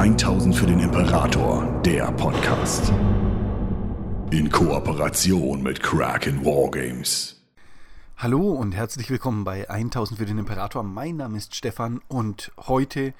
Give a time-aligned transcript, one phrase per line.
[0.00, 2.90] 1000 für den Imperator, der Podcast.
[4.30, 7.44] In Kooperation mit Kraken Wargames.
[8.16, 10.84] Hallo und herzlich willkommen bei 1000 für den Imperator.
[10.84, 13.12] Mein Name ist Stefan und heute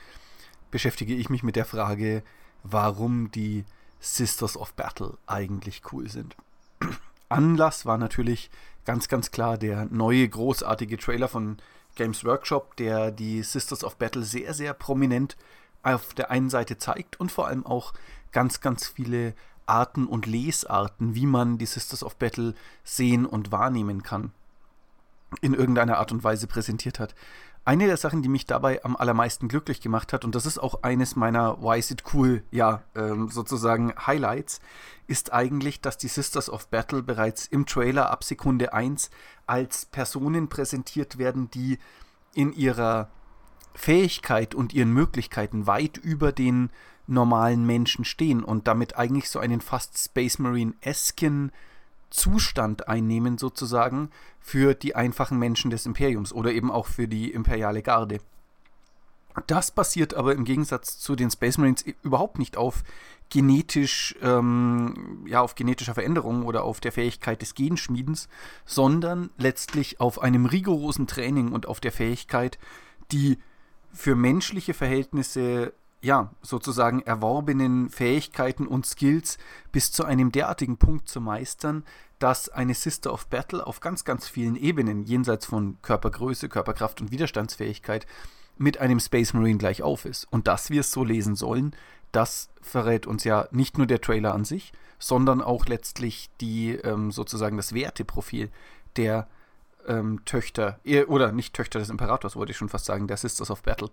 [0.71, 2.22] beschäftige ich mich mit der Frage,
[2.62, 3.66] warum die
[3.98, 6.34] Sisters of Battle eigentlich cool sind.
[7.28, 8.50] Anlass war natürlich
[8.86, 11.58] ganz, ganz klar der neue großartige Trailer von
[11.94, 15.36] Games Workshop, der die Sisters of Battle sehr, sehr prominent
[15.82, 17.93] auf der einen Seite zeigt und vor allem auch
[18.32, 19.34] ganz, ganz viele
[19.66, 24.32] Arten und Lesarten, wie man die Sisters of Battle sehen und wahrnehmen kann,
[25.40, 27.14] in irgendeiner Art und Weise präsentiert hat.
[27.64, 30.82] Eine der Sachen, die mich dabei am allermeisten glücklich gemacht hat, und das ist auch
[30.82, 34.60] eines meiner Why is it cool, ja, ähm, sozusagen Highlights,
[35.06, 39.10] ist eigentlich, dass die Sisters of Battle bereits im Trailer ab Sekunde 1
[39.47, 41.78] als Personen präsentiert werden, die
[42.34, 43.08] in ihrer
[43.74, 46.70] Fähigkeit und ihren Möglichkeiten weit über den
[47.06, 51.52] normalen Menschen stehen und damit eigentlich so einen fast Space Marine-esken
[52.10, 57.82] Zustand einnehmen, sozusagen, für die einfachen Menschen des Imperiums oder eben auch für die imperiale
[57.82, 58.18] Garde.
[59.46, 62.82] Das basiert aber im Gegensatz zu den Space Marines überhaupt nicht auf
[63.28, 68.28] genetisch, ähm, ja, auf genetischer Veränderung oder auf der Fähigkeit des Genschmiedens,
[68.66, 72.58] sondern letztlich auf einem rigorosen Training und auf der Fähigkeit,
[73.12, 73.38] die
[73.92, 79.38] für menschliche Verhältnisse ja, sozusagen erworbenen Fähigkeiten und Skills
[79.70, 81.84] bis zu einem derartigen Punkt zu meistern,
[82.18, 87.11] dass eine Sister of Battle auf ganz, ganz vielen Ebenen, jenseits von Körpergröße, Körperkraft und
[87.11, 88.06] Widerstandsfähigkeit,
[88.56, 90.27] mit einem Space Marine gleich auf ist.
[90.30, 91.74] Und dass wir es so lesen sollen,
[92.12, 97.11] das verrät uns ja nicht nur der Trailer an sich, sondern auch letztlich die ähm,
[97.11, 98.50] sozusagen das Werteprofil
[98.96, 99.28] der
[99.86, 100.78] ähm, Töchter,
[101.09, 103.91] oder nicht Töchter des Imperators, wollte ich schon fast sagen, der Sisters of Battle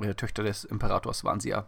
[0.00, 1.66] äh, Töchter des Imperators waren sie ja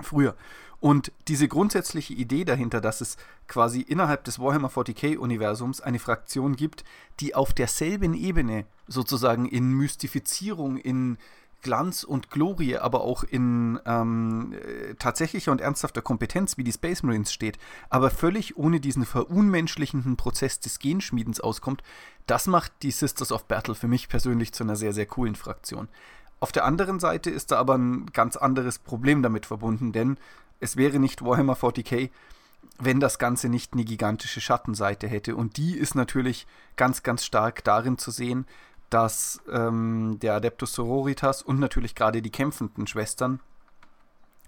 [0.00, 0.34] früher.
[0.80, 3.16] Und diese grundsätzliche Idee dahinter, dass es
[3.46, 6.82] quasi innerhalb des Warhammer 40k-Universums eine Fraktion gibt,
[7.20, 11.18] die auf derselben Ebene sozusagen in Mystifizierung, in
[11.62, 17.02] Glanz und Glorie, aber auch in ähm, äh, tatsächlicher und ernsthafter Kompetenz wie die Space
[17.02, 17.58] Marines steht,
[17.88, 21.82] aber völlig ohne diesen verunmenschlichenden Prozess des Genschmiedens auskommt,
[22.26, 25.88] das macht die Sisters of Battle für mich persönlich zu einer sehr, sehr coolen Fraktion.
[26.40, 30.18] Auf der anderen Seite ist da aber ein ganz anderes Problem damit verbunden, denn
[30.58, 32.10] es wäre nicht Warhammer 40k,
[32.78, 35.36] wenn das Ganze nicht eine gigantische Schattenseite hätte.
[35.36, 36.46] Und die ist natürlich
[36.76, 38.46] ganz, ganz stark darin zu sehen,
[38.92, 43.40] dass ähm, der Adeptus Sororitas und natürlich gerade die kämpfenden Schwestern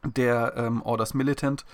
[0.04, 1.64] der ähm, Orders Militant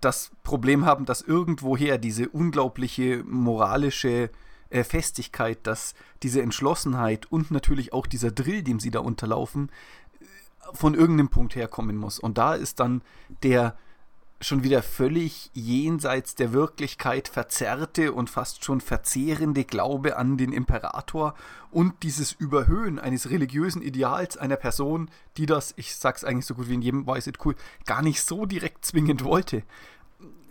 [0.00, 4.30] das Problem haben, dass irgendwoher diese unglaubliche moralische
[4.70, 9.70] äh, Festigkeit, dass diese Entschlossenheit und natürlich auch dieser Drill, dem sie da unterlaufen,
[10.72, 12.18] von irgendeinem Punkt herkommen muss.
[12.18, 13.02] Und da ist dann
[13.42, 13.76] der
[14.40, 21.34] schon wieder völlig jenseits der Wirklichkeit verzerrte und fast schon verzehrende Glaube an den Imperator
[21.70, 26.68] und dieses Überhöhen eines religiösen Ideals einer Person, die das, ich sag's eigentlich so gut
[26.68, 29.62] wie in jedem Weiß it cool, gar nicht so direkt zwingend wollte.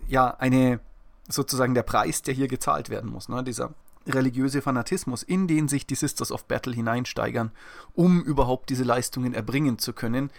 [0.06, 0.80] Ja, eine
[1.28, 3.42] sozusagen der Preis, der hier gezahlt werden muss, ne?
[3.42, 3.74] dieser
[4.06, 7.50] religiöse Fanatismus, in den sich die Sisters of Battle hineinsteigern,
[7.94, 10.30] um überhaupt diese Leistungen erbringen zu können,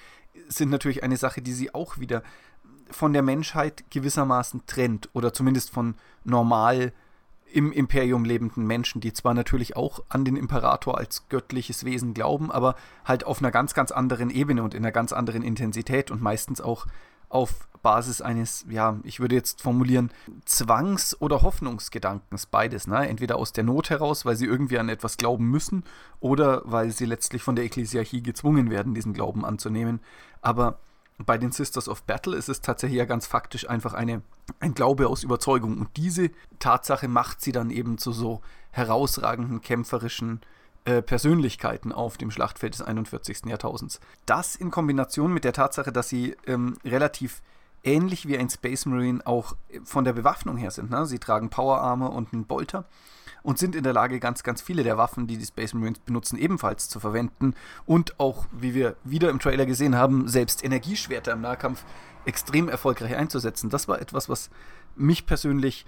[0.47, 2.23] sind natürlich eine Sache, die sie auch wieder
[2.91, 6.93] von der Menschheit gewissermaßen trennt oder zumindest von normal
[7.53, 12.51] im Imperium lebenden Menschen, die zwar natürlich auch an den Imperator als göttliches Wesen glauben,
[12.51, 16.21] aber halt auf einer ganz, ganz anderen Ebene und in einer ganz anderen Intensität und
[16.21, 16.85] meistens auch
[17.27, 20.11] auf Basis eines, ja, ich würde jetzt formulieren,
[20.45, 22.87] Zwangs- oder Hoffnungsgedankens, beides.
[22.87, 23.07] Ne?
[23.07, 25.83] Entweder aus der Not heraus, weil sie irgendwie an etwas glauben müssen,
[26.19, 29.99] oder weil sie letztlich von der Ekklesiarchie gezwungen werden, diesen Glauben anzunehmen.
[30.41, 30.79] Aber
[31.25, 34.21] bei den Sisters of Battle ist es tatsächlich ja ganz faktisch einfach eine,
[34.59, 35.77] ein Glaube aus Überzeugung.
[35.77, 40.41] Und diese Tatsache macht sie dann eben zu so herausragenden kämpferischen
[40.85, 43.45] äh, Persönlichkeiten auf dem Schlachtfeld des 41.
[43.45, 43.99] Jahrtausends.
[44.25, 47.41] Das in Kombination mit der Tatsache, dass sie ähm, relativ
[47.83, 50.91] ähnlich wie ein Space Marine auch von der Bewaffnung her sind.
[50.91, 51.05] Ne?
[51.05, 52.85] Sie tragen Power Armor und einen Bolter
[53.43, 56.37] und sind in der Lage, ganz, ganz viele der Waffen, die die Space Marines benutzen,
[56.37, 57.53] ebenfalls zu verwenden
[57.85, 61.83] und auch, wie wir wieder im Trailer gesehen haben, selbst Energieschwerter im Nahkampf
[62.25, 63.69] extrem erfolgreich einzusetzen.
[63.69, 64.49] Das war etwas, was
[64.95, 65.85] mich persönlich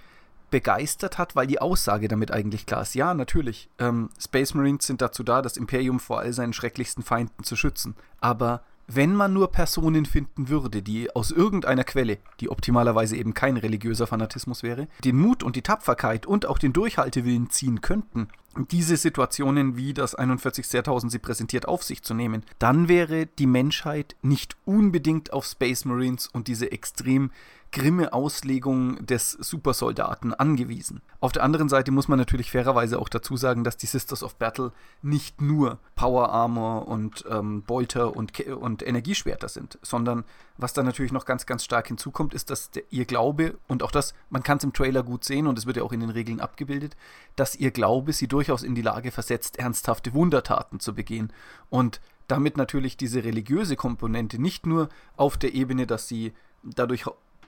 [0.50, 2.94] begeistert hat, weil die Aussage damit eigentlich klar ist.
[2.94, 7.44] Ja, natürlich, ähm, Space Marines sind dazu da, das Imperium vor all seinen schrecklichsten Feinden
[7.44, 7.95] zu schützen.
[8.19, 13.57] Aber wenn man nur Personen finden würde, die aus irgendeiner Quelle, die optimalerweise eben kein
[13.57, 18.27] religiöser Fanatismus wäre, den Mut und die Tapferkeit und auch den Durchhaltewillen ziehen könnten,
[18.57, 20.71] diese Situationen, wie das 41.
[20.71, 25.85] Jahrtausend sie präsentiert, auf sich zu nehmen, dann wäre die Menschheit nicht unbedingt auf Space
[25.85, 27.31] Marines und diese extrem
[27.73, 31.01] grimme Auslegung des Supersoldaten angewiesen.
[31.19, 34.35] Auf der anderen Seite muss man natürlich fairerweise auch dazu sagen, dass die Sisters of
[34.35, 34.71] Battle
[35.01, 40.23] nicht nur Power Armor und ähm, Bolter und, und Energieschwerter sind, sondern
[40.57, 43.91] was da natürlich noch ganz, ganz stark hinzukommt, ist, dass der, ihr Glaube, und auch
[43.91, 46.09] das, man kann es im Trailer gut sehen und es wird ja auch in den
[46.09, 46.95] Regeln abgebildet,
[47.35, 51.33] dass ihr Glaube sie durchaus in die Lage versetzt, ernsthafte Wundertaten zu begehen.
[51.69, 56.33] Und damit natürlich diese religiöse Komponente nicht nur auf der Ebene, dass sie
[56.63, 57.06] dadurch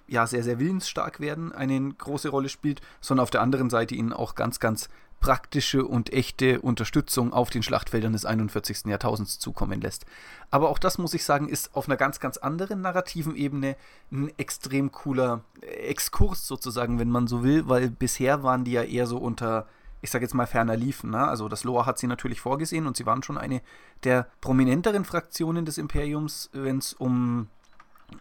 [0.08, 4.14] ja sehr, sehr willensstark werden, eine große Rolle spielt, sondern auf der anderen Seite ihnen
[4.14, 4.90] auch ganz, ganz
[5.26, 8.86] praktische und echte Unterstützung auf den Schlachtfeldern des 41.
[8.86, 10.06] Jahrtausends zukommen lässt.
[10.52, 13.76] Aber auch das, muss ich sagen, ist auf einer ganz, ganz anderen narrativen Ebene
[14.12, 19.08] ein extrem cooler Exkurs sozusagen, wenn man so will, weil bisher waren die ja eher
[19.08, 19.66] so unter
[20.02, 21.10] ich sage jetzt mal, ferner liefen.
[21.10, 21.28] Ne?
[21.28, 23.64] Also das Lore hat sie natürlich vorgesehen und sie waren schon eine
[24.04, 27.48] der prominenteren Fraktionen des Imperiums, wenn es um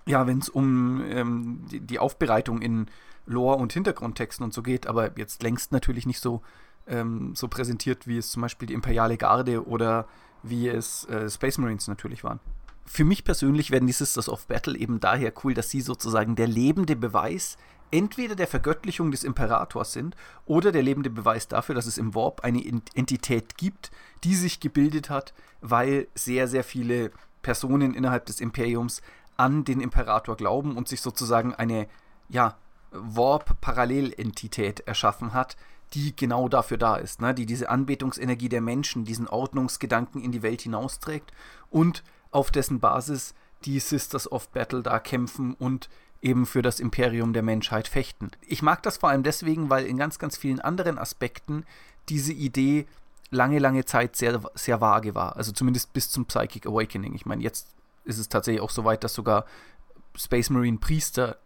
[0.06, 2.86] ja, wenn es um ähm, die, die, Aufbereitung in
[3.26, 6.40] Lore und Hintergrundtexten und so geht, aber jetzt längst natürlich nicht so,
[6.86, 10.06] ähm, so präsentiert, wie es zum Beispiel die Imperiale Garde oder
[10.42, 12.40] wie es äh, Space Marines natürlich waren.
[12.86, 16.46] Für mich persönlich werden die Sisters of Battle eben daher cool, dass sie sozusagen der
[16.46, 17.56] lebende Beweis
[17.90, 20.16] entweder der Vergöttlichung des Imperators sind
[20.46, 22.62] oder der lebende Beweis dafür, dass es im Warp eine
[22.94, 23.90] Entität gibt,
[24.24, 29.00] die sich gebildet hat, weil sehr, sehr viele Personen innerhalb des Imperiums
[29.36, 31.86] an den Imperator glauben und sich sozusagen eine,
[32.28, 32.56] ja,
[32.94, 35.56] Warp-Parallelentität erschaffen hat,
[35.92, 37.34] die genau dafür da ist, ne?
[37.34, 41.32] die diese Anbetungsenergie der Menschen, diesen Ordnungsgedanken in die Welt hinausträgt
[41.70, 45.88] und auf dessen Basis die Sisters of Battle da kämpfen und
[46.20, 48.30] eben für das Imperium der Menschheit fechten.
[48.46, 51.64] Ich mag das vor allem deswegen, weil in ganz, ganz vielen anderen Aspekten
[52.08, 52.86] diese Idee
[53.30, 55.36] lange, lange Zeit sehr, sehr vage war.
[55.36, 57.14] Also zumindest bis zum Psychic Awakening.
[57.14, 57.68] Ich meine, jetzt
[58.04, 59.44] ist es tatsächlich auch so weit, dass sogar
[60.16, 61.38] Space Marine Priester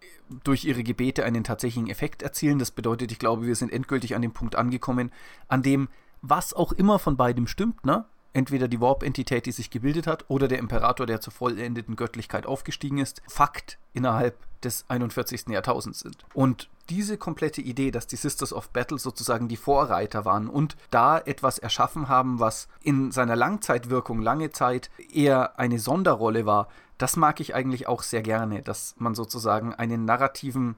[0.44, 2.58] durch ihre Gebete einen tatsächlichen Effekt erzielen.
[2.58, 5.10] Das bedeutet, ich glaube, wir sind endgültig an dem Punkt angekommen,
[5.48, 5.88] an dem
[6.20, 8.04] was auch immer von beidem stimmt, ne?
[8.38, 12.98] Entweder die Warp-Entität, die sich gebildet hat, oder der Imperator, der zur vollendeten Göttlichkeit aufgestiegen
[12.98, 15.48] ist, Fakt innerhalb des 41.
[15.48, 16.24] Jahrtausends sind.
[16.34, 21.18] Und diese komplette Idee, dass die Sisters of Battle sozusagen die Vorreiter waren und da
[21.18, 27.40] etwas erschaffen haben, was in seiner Langzeitwirkung lange Zeit eher eine Sonderrolle war, das mag
[27.40, 30.76] ich eigentlich auch sehr gerne, dass man sozusagen einen narrativen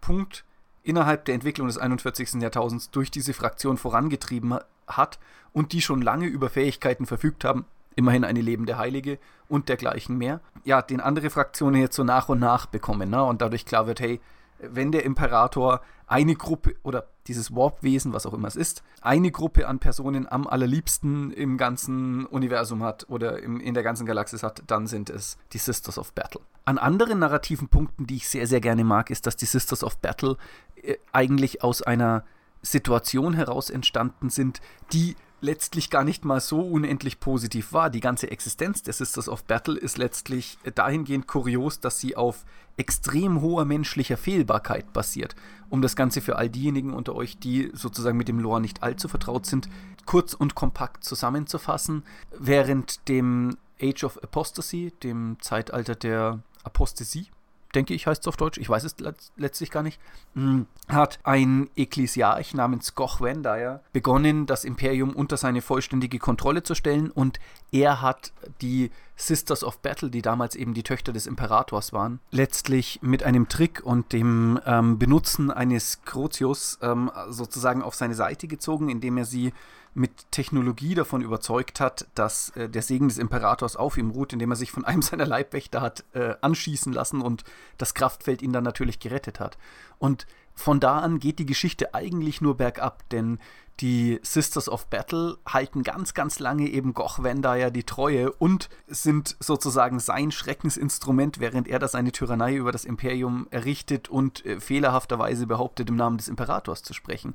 [0.00, 0.46] Punkt
[0.82, 2.34] innerhalb der Entwicklung des 41.
[2.34, 5.18] Jahrtausends durch diese Fraktion vorangetrieben hat
[5.52, 7.64] und die schon lange über Fähigkeiten verfügt haben,
[7.94, 9.18] immerhin eine lebende Heilige
[9.48, 13.22] und dergleichen mehr, ja, den andere Fraktionen jetzt so nach und nach bekommen, ne?
[13.22, 14.20] Und dadurch klar wird, hey,
[14.58, 19.66] wenn der Imperator eine Gruppe oder dieses Warp-Wesen, was auch immer es ist, eine Gruppe
[19.66, 24.62] an Personen am allerliebsten im ganzen Universum hat oder im, in der ganzen Galaxis hat,
[24.66, 26.40] dann sind es die Sisters of Battle.
[26.64, 29.98] An anderen narrativen Punkten, die ich sehr, sehr gerne mag, ist, dass die Sisters of
[29.98, 30.36] Battle
[30.82, 32.24] äh, eigentlich aus einer
[32.62, 34.60] Situation heraus entstanden sind,
[34.92, 37.90] die letztlich gar nicht mal so unendlich positiv war.
[37.90, 42.44] Die ganze Existenz der Sisters of Battle ist letztlich dahingehend kurios, dass sie auf
[42.76, 45.34] extrem hoher menschlicher Fehlbarkeit basiert.
[45.68, 49.08] Um das Ganze für all diejenigen unter euch, die sozusagen mit dem Lore nicht allzu
[49.08, 49.68] vertraut sind,
[50.06, 52.04] kurz und kompakt zusammenzufassen.
[52.38, 57.28] Während dem Age of Apostasy, dem Zeitalter der Apostasie,
[57.74, 58.96] denke ich, heißt es auf Deutsch, ich weiß es
[59.36, 60.00] letztlich gar nicht,
[60.34, 66.74] hm, hat ein Ekklesiarch namens Goch Wendaya begonnen, das Imperium unter seine vollständige Kontrolle zu
[66.74, 68.90] stellen und er hat die
[69.26, 73.80] Sisters of Battle, die damals eben die Töchter des Imperators waren, letztlich mit einem Trick
[73.84, 79.52] und dem ähm, Benutzen eines Crotius ähm, sozusagen auf seine Seite gezogen, indem er sie
[79.94, 84.50] mit Technologie davon überzeugt hat, dass äh, der Segen des Imperators auf ihm ruht, indem
[84.50, 87.44] er sich von einem seiner Leibwächter hat äh, anschießen lassen und
[87.78, 89.58] das Kraftfeld ihn dann natürlich gerettet hat.
[89.98, 93.38] Und von da an geht die Geschichte eigentlich nur bergab, denn
[93.80, 99.36] die Sisters of Battle halten ganz, ganz lange eben Goch ja die Treue und sind
[99.40, 105.46] sozusagen sein Schreckensinstrument, während er da seine Tyrannei über das Imperium errichtet und äh, fehlerhafterweise
[105.46, 107.34] behauptet, im Namen des Imperators zu sprechen.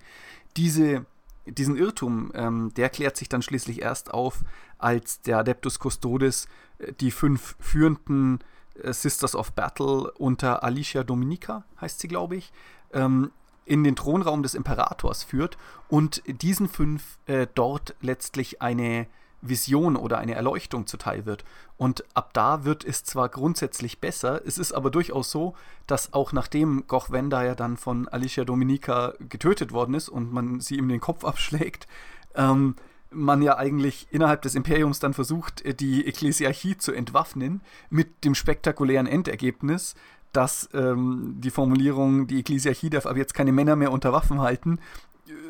[0.56, 1.06] Diese
[1.50, 4.44] diesen Irrtum, ähm, der klärt sich dann schließlich erst auf,
[4.78, 6.48] als der Adeptus Custodes
[6.80, 8.40] äh, die fünf führenden
[8.82, 12.52] äh, Sisters of Battle unter Alicia Dominica, heißt sie, glaube ich,
[12.94, 13.32] ähm,
[13.65, 15.58] in den Thronraum des Imperators führt
[15.89, 19.08] und diesen fünf äh, dort letztlich eine
[19.41, 21.44] Vision oder eine Erleuchtung zuteil wird.
[21.77, 26.34] Und ab da wird es zwar grundsätzlich besser, es ist aber durchaus so, dass auch
[26.34, 30.89] nachdem Goch Wenda ja dann von Alicia Dominica getötet worden ist und man sie ihm
[30.89, 31.88] den Kopf abschlägt,
[32.36, 32.75] ähm,
[33.10, 38.36] man ja eigentlich innerhalb des Imperiums dann versucht, äh, die Ekklesiarchie zu entwaffnen, mit dem
[38.36, 39.96] spektakulären Endergebnis,
[40.34, 44.80] dass ähm, die Formulierung, die Ekklesiarchie darf aber jetzt keine Männer mehr unter Waffen halten,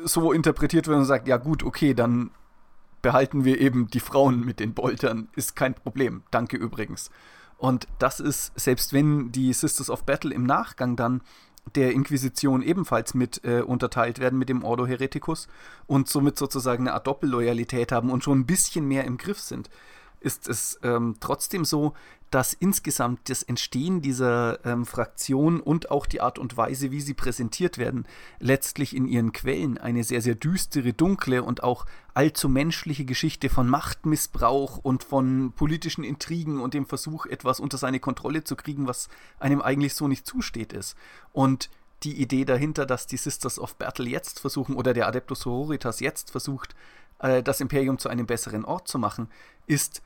[0.04, 2.30] so interpretiert wird und sagt, ja gut, okay, dann
[3.02, 6.22] behalten wir eben die Frauen mit den Boltern, ist kein Problem.
[6.30, 7.10] Danke übrigens.
[7.56, 11.22] Und das ist, selbst wenn die Sisters of Battle im Nachgang dann
[11.74, 15.48] der Inquisition ebenfalls mit äh, unterteilt werden mit dem Ordo Hereticus
[15.86, 19.68] und somit sozusagen eine Art Doppelloyalität haben und schon ein bisschen mehr im Griff sind,
[20.20, 21.94] ist es ähm, trotzdem so,
[22.30, 27.14] dass insgesamt das Entstehen dieser ähm, Fraktion und auch die Art und Weise, wie sie
[27.14, 28.06] präsentiert werden,
[28.38, 33.68] letztlich in ihren Quellen eine sehr, sehr düstere, dunkle und auch allzu menschliche Geschichte von
[33.68, 39.08] Machtmissbrauch und von politischen Intrigen und dem Versuch, etwas unter seine Kontrolle zu kriegen, was
[39.38, 40.96] einem eigentlich so nicht zusteht ist.
[41.32, 41.70] Und
[42.02, 46.30] die Idee dahinter, dass die Sisters of Battle jetzt versuchen oder der Adeptus Sororitas jetzt
[46.30, 46.74] versucht,
[47.20, 49.28] äh, das Imperium zu einem besseren Ort zu machen,
[49.66, 50.02] ist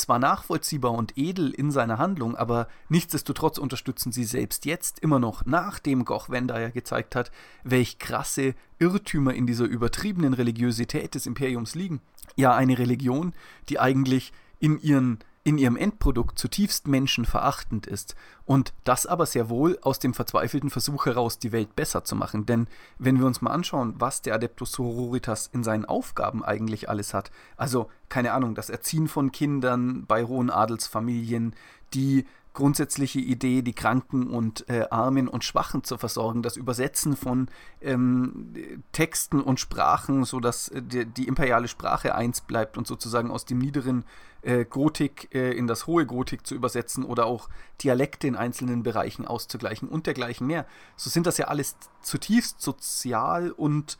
[0.00, 5.44] zwar nachvollziehbar und edel in seiner Handlung, aber nichtsdestotrotz unterstützen sie selbst jetzt immer noch,
[5.46, 7.30] nachdem Goch ja gezeigt hat,
[7.64, 12.00] welch krasse Irrtümer in dieser übertriebenen Religiosität des Imperiums liegen.
[12.36, 13.34] Ja, eine Religion,
[13.68, 15.18] die eigentlich in ihren
[15.50, 18.14] in ihrem Endprodukt zutiefst menschenverachtend ist
[18.44, 22.46] und das aber sehr wohl aus dem verzweifelten Versuch heraus, die Welt besser zu machen.
[22.46, 22.68] Denn
[23.00, 27.32] wenn wir uns mal anschauen, was der Adeptus Sororitas in seinen Aufgaben eigentlich alles hat,
[27.56, 31.56] also keine Ahnung, das Erziehen von Kindern bei hohen Adelsfamilien,
[31.94, 37.48] die grundsätzliche Idee, die Kranken und äh, Armen und Schwachen zu versorgen, das Übersetzen von
[37.80, 43.44] ähm, Texten und Sprachen, sodass äh, die, die, imperiale Sprache eins bleibt und sozusagen aus
[43.44, 44.04] dem niederen
[44.42, 47.48] äh, Gotik äh, in das hohe Gotik zu übersetzen oder auch
[47.82, 50.66] Dialekte in einzelnen Bereichen auszugleichen und dergleichen mehr.
[50.96, 53.96] So sind das ja alles zutiefst sozial und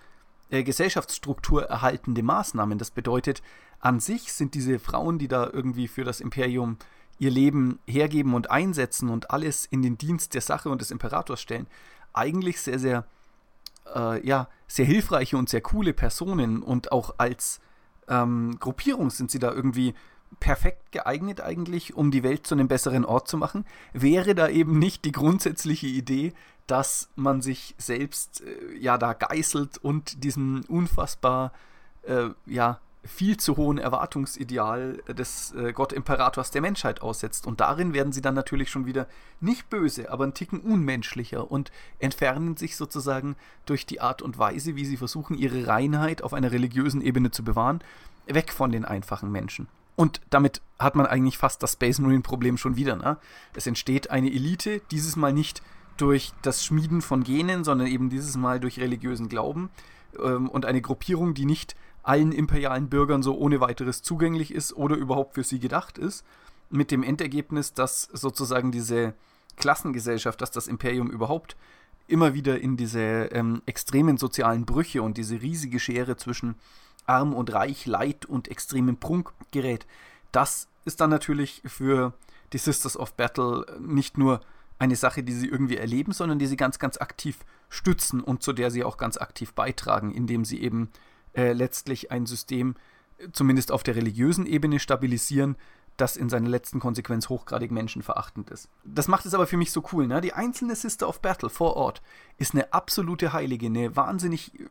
[0.51, 2.79] äh, Gesellschaftsstruktur erhaltende Maßnahmen.
[2.79, 3.43] Das bedeutet,
[3.79, 6.77] an sich sind diese Frauen, die da irgendwie für das Imperium
[7.21, 11.41] ihr Leben hergeben und einsetzen und alles in den Dienst der Sache und des Imperators
[11.41, 11.67] stellen,
[12.13, 13.05] eigentlich sehr, sehr,
[13.95, 17.61] äh, ja, sehr hilfreiche und sehr coole Personen und auch als
[18.09, 19.95] ähm, Gruppierung sind sie da irgendwie
[20.41, 23.67] perfekt geeignet eigentlich, um die Welt zu einem besseren Ort zu machen.
[23.93, 26.33] Wäre da eben nicht die grundsätzliche Idee,
[26.67, 31.53] dass man sich selbst äh, ja da geißelt und diesem unfassbar
[32.05, 37.47] äh, ja viel zu hohen Erwartungsideal des äh, Gott-Imperators der Menschheit aussetzt.
[37.47, 39.07] Und darin werden sie dann natürlich schon wieder
[39.41, 44.77] nicht böse, aber ein Ticken unmenschlicher und entfernen sich sozusagen durch die Art und Weise,
[44.77, 47.81] wie sie versuchen, ihre Reinheit auf einer religiösen Ebene zu bewahren,
[48.27, 49.69] weg von den einfachen Menschen.
[49.97, 52.97] Und damit hat man eigentlich fast das Space Marine-Problem schon wieder.
[52.97, 53.19] Ne?
[53.55, 55.63] Es entsteht eine Elite, dieses Mal nicht
[55.97, 59.71] durch das Schmieden von Genen, sondern eben dieses Mal durch religiösen Glauben
[60.19, 64.97] ähm, und eine Gruppierung, die nicht allen imperialen Bürgern so ohne weiteres zugänglich ist oder
[64.97, 66.25] überhaupt für sie gedacht ist,
[66.71, 69.15] mit dem Endergebnis, dass sozusagen diese
[69.57, 71.57] Klassengesellschaft, dass das Imperium überhaupt
[72.07, 76.57] immer wieder in diese ähm, extremen sozialen Brüche und diese riesige Schere zwischen
[77.07, 79.87] arm und reich, Leid und extremem Prunk gerät.
[80.33, 82.15] Das ist dann natürlich für
[82.53, 84.41] die Sisters of Battle nicht nur
[84.79, 87.39] eine Sache, die sie irgendwie erleben, sondern die sie ganz, ganz aktiv
[87.69, 90.89] stützen und zu der sie auch ganz aktiv beitragen, indem sie eben
[91.35, 92.75] äh, letztlich ein System
[93.19, 95.57] äh, zumindest auf der religiösen Ebene stabilisieren,
[95.97, 98.69] das in seiner letzten Konsequenz hochgradig menschenverachtend ist.
[98.85, 100.07] Das macht es aber für mich so cool.
[100.07, 100.21] Ne?
[100.21, 102.01] Die einzelne Sister of Battle vor Ort
[102.39, 104.67] ist eine absolute Heilige, eine wahnsinnig äh,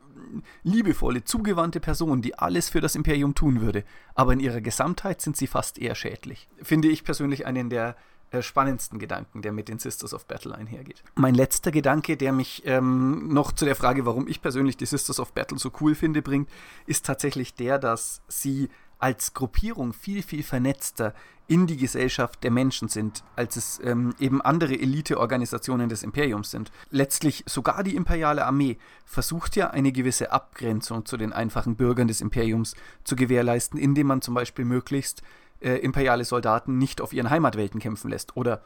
[0.62, 3.84] liebevolle, zugewandte Person, die alles für das Imperium tun würde.
[4.14, 6.48] Aber in ihrer Gesamtheit sind sie fast eher schädlich.
[6.62, 7.96] Finde ich persönlich einen der
[8.40, 11.02] spannendsten Gedanken, der mit den Sisters of Battle einhergeht.
[11.14, 15.18] Mein letzter Gedanke, der mich ähm, noch zu der Frage, warum ich persönlich die Sisters
[15.20, 16.48] of Battle so cool finde, bringt,
[16.86, 18.70] ist tatsächlich der, dass sie
[19.00, 21.14] als Gruppierung viel, viel vernetzter
[21.48, 26.70] in die Gesellschaft der Menschen sind, als es ähm, eben andere Eliteorganisationen des Imperiums sind.
[26.90, 32.20] Letztlich sogar die imperiale Armee versucht ja eine gewisse Abgrenzung zu den einfachen Bürgern des
[32.20, 35.22] Imperiums zu gewährleisten, indem man zum Beispiel möglichst
[35.60, 38.36] äh, imperiale Soldaten nicht auf ihren Heimatwelten kämpfen lässt.
[38.36, 38.62] Oder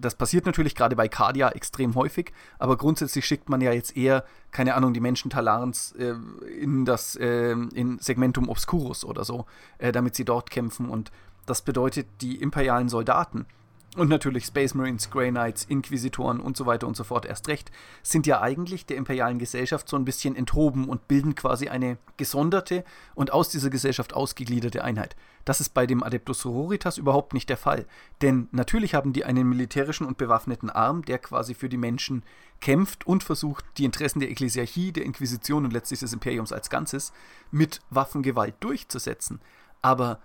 [0.00, 4.24] das passiert natürlich gerade bei Cardia extrem häufig, aber grundsätzlich schickt man ja jetzt eher,
[4.50, 6.14] keine Ahnung, die Menschen Talarens äh,
[6.58, 9.46] in das äh, in Segmentum Obscurus oder so,
[9.78, 10.88] äh, damit sie dort kämpfen.
[10.88, 11.10] Und
[11.46, 13.46] das bedeutet, die imperialen Soldaten
[13.98, 17.70] und natürlich Space Marines, Grey Knights, Inquisitoren und so weiter und so fort erst recht,
[18.02, 22.84] sind ja eigentlich der imperialen Gesellschaft so ein bisschen enthoben und bilden quasi eine gesonderte
[23.14, 25.16] und aus dieser Gesellschaft ausgegliederte Einheit.
[25.44, 27.86] Das ist bei dem Adeptus Sororitas überhaupt nicht der Fall.
[28.22, 32.22] Denn natürlich haben die einen militärischen und bewaffneten Arm, der quasi für die Menschen
[32.60, 37.12] kämpft und versucht, die Interessen der Ekklesiarchie, der Inquisition und letztlich des Imperiums als Ganzes
[37.50, 39.40] mit Waffengewalt durchzusetzen.
[39.80, 40.20] Aber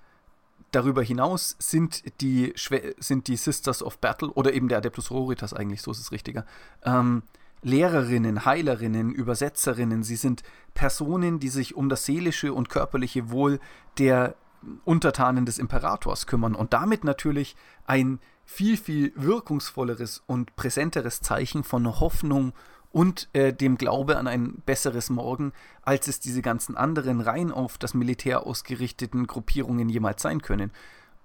[0.73, 2.53] darüber hinaus sind die,
[2.97, 6.45] sind die Sisters of Battle oder eben der Adeptus Roritas eigentlich, so ist es richtiger,
[6.83, 7.23] ähm,
[7.61, 10.03] Lehrerinnen, Heilerinnen, Übersetzerinnen.
[10.03, 13.59] Sie sind Personen, die sich um das seelische und körperliche Wohl
[13.97, 14.35] der
[14.83, 21.99] Untertanen des Imperators kümmern und damit natürlich ein viel, viel wirkungsvolleres und präsenteres Zeichen von
[21.99, 22.53] Hoffnung
[22.93, 27.77] und äh, dem Glaube an ein besseres Morgen, als es diese ganzen anderen rein auf
[27.77, 30.71] das Militär ausgerichteten Gruppierungen jemals sein können.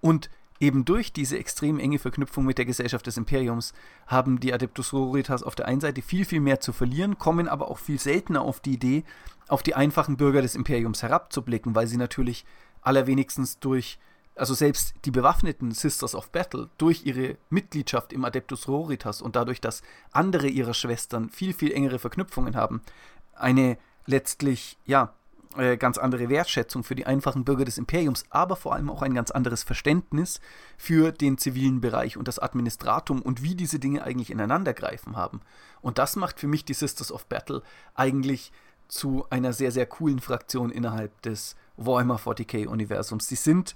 [0.01, 3.75] Und eben durch diese extrem enge Verknüpfung mit der Gesellschaft des Imperiums
[4.07, 7.71] haben die Adeptus Sororitas auf der einen Seite viel, viel mehr zu verlieren, kommen aber
[7.71, 9.05] auch viel seltener auf die Idee,
[9.47, 12.47] auf die einfachen Bürger des Imperiums herabzublicken, weil sie natürlich
[12.81, 13.99] allerwenigstens durch
[14.39, 19.61] also selbst die bewaffneten Sisters of Battle, durch ihre Mitgliedschaft im Adeptus Roritas und dadurch,
[19.61, 22.83] dass andere ihrer Schwestern viel, viel engere Verknüpfungen haben,
[23.35, 25.15] eine letztlich, ja,
[25.57, 29.15] äh, ganz andere Wertschätzung für die einfachen Bürger des Imperiums, aber vor allem auch ein
[29.15, 30.41] ganz anderes Verständnis
[30.77, 35.41] für den zivilen Bereich und das Administratum und wie diese Dinge eigentlich ineinandergreifen haben.
[35.81, 37.63] Und das macht für mich die Sisters of Battle
[37.95, 38.53] eigentlich
[38.89, 43.29] zu einer sehr, sehr coolen Fraktion innerhalb des Warhammer 40k-Universums.
[43.29, 43.75] Sie sind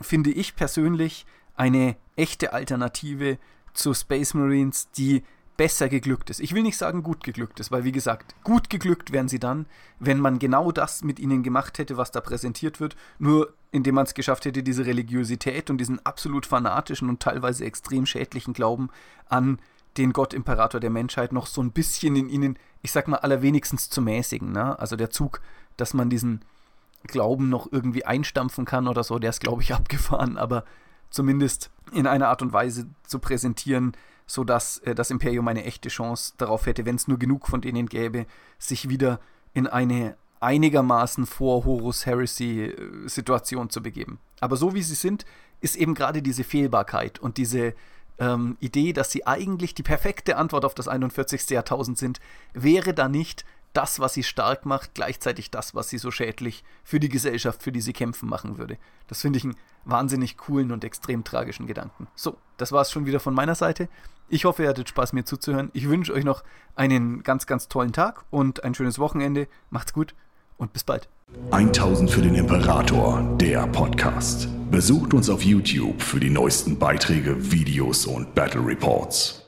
[0.00, 3.38] finde ich persönlich eine echte Alternative
[3.74, 5.22] zu Space Marines, die
[5.58, 6.38] besser geglückt ist.
[6.38, 9.66] Ich will nicht sagen gut geglückt ist, weil wie gesagt, gut geglückt wären sie dann,
[9.98, 14.06] wenn man genau das mit ihnen gemacht hätte, was da präsentiert wird, nur indem man
[14.06, 18.88] es geschafft hätte, diese Religiosität und diesen absolut fanatischen und teilweise extrem schädlichen Glauben
[19.28, 19.58] an
[19.96, 23.90] den Gott Imperator der Menschheit noch so ein bisschen in ihnen, ich sag mal, allerwenigstens
[23.90, 24.52] zu mäßigen.
[24.52, 24.78] Ne?
[24.78, 25.40] Also der Zug,
[25.76, 26.44] dass man diesen
[27.04, 30.64] Glauben noch irgendwie einstampfen kann oder so, der ist, glaube ich, abgefahren, aber
[31.10, 33.92] zumindest in einer Art und Weise zu präsentieren,
[34.26, 37.86] sodass äh, das Imperium eine echte Chance darauf hätte, wenn es nur genug von denen
[37.86, 38.26] gäbe,
[38.58, 39.20] sich wieder
[39.54, 44.20] in eine einigermaßen vor Horus Heresy äh, Situation zu begeben.
[44.40, 45.24] Aber so wie sie sind,
[45.60, 47.74] ist eben gerade diese Fehlbarkeit und diese
[48.18, 51.48] ähm, Idee, dass sie eigentlich die perfekte Antwort auf das 41.
[51.50, 52.20] Jahrtausend sind,
[52.52, 53.44] wäre da nicht,
[53.78, 57.70] das, was sie stark macht, gleichzeitig das, was sie so schädlich für die Gesellschaft, für
[57.70, 58.76] die sie kämpfen, machen würde.
[59.06, 62.08] Das finde ich einen wahnsinnig coolen und extrem tragischen Gedanken.
[62.16, 63.88] So, das war es schon wieder von meiner Seite.
[64.28, 65.70] Ich hoffe, ihr hattet Spaß, mir zuzuhören.
[65.74, 66.42] Ich wünsche euch noch
[66.74, 69.46] einen ganz, ganz tollen Tag und ein schönes Wochenende.
[69.70, 70.16] Macht's gut
[70.56, 71.08] und bis bald.
[71.52, 74.48] 1000 für den Imperator, der Podcast.
[74.72, 79.47] Besucht uns auf YouTube für die neuesten Beiträge, Videos und Battle Reports.